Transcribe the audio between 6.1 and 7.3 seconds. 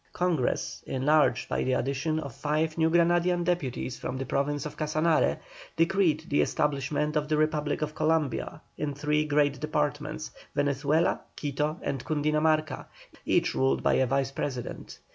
the establishment of